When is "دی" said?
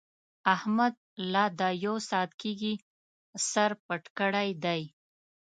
4.63-4.81